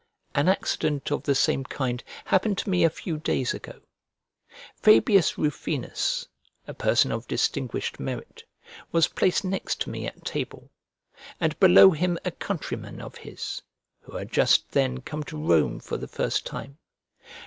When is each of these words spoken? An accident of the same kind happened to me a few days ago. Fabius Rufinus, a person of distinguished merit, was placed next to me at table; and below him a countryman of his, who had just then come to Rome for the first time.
An 0.33 0.47
accident 0.49 1.11
of 1.11 1.21
the 1.21 1.35
same 1.35 1.63
kind 1.63 2.03
happened 2.25 2.57
to 2.57 2.71
me 2.71 2.83
a 2.83 2.89
few 2.89 3.19
days 3.19 3.53
ago. 3.53 3.81
Fabius 4.77 5.37
Rufinus, 5.37 6.27
a 6.65 6.73
person 6.73 7.11
of 7.11 7.27
distinguished 7.27 7.99
merit, 7.99 8.43
was 8.91 9.07
placed 9.07 9.45
next 9.45 9.79
to 9.81 9.91
me 9.91 10.07
at 10.07 10.25
table; 10.25 10.71
and 11.39 11.59
below 11.59 11.91
him 11.91 12.17
a 12.25 12.31
countryman 12.31 12.99
of 12.99 13.17
his, 13.17 13.61
who 14.01 14.17
had 14.17 14.31
just 14.31 14.71
then 14.71 15.01
come 15.01 15.23
to 15.25 15.37
Rome 15.37 15.79
for 15.79 15.97
the 15.97 16.07
first 16.07 16.47
time. 16.47 16.79